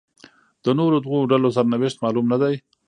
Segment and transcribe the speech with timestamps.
[0.63, 2.55] د نورو دوو ډلو سرنوشت معلوم نه دی.